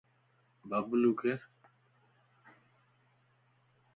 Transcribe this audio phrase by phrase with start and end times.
[0.69, 1.39] ببلو ڪير؟